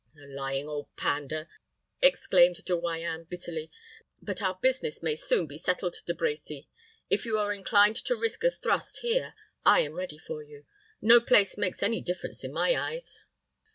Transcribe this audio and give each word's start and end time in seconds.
"The 0.15 0.25
lying 0.25 0.67
old 0.67 0.87
pander!" 0.95 1.47
exclaimed 2.01 2.65
De 2.65 2.73
Royans, 2.73 3.29
bitterly. 3.29 3.69
"But 4.19 4.41
our 4.41 4.57
business 4.59 5.03
may 5.03 5.11
be 5.11 5.15
soon 5.17 5.57
settled, 5.59 5.97
De 6.07 6.15
Brecy. 6.15 6.65
If 7.11 7.23
you 7.23 7.37
are 7.37 7.53
inclined 7.53 7.97
to 8.05 8.15
risk 8.15 8.43
a 8.43 8.49
thrust 8.49 9.01
here, 9.01 9.35
I 9.63 9.81
am 9.81 9.93
ready 9.93 10.17
for 10.17 10.41
you. 10.41 10.65
No 11.03 11.19
place 11.19 11.55
makes 11.55 11.83
any 11.83 12.01
difference 12.01 12.43
in 12.43 12.51
my 12.51 12.73
eyes." 12.75 13.23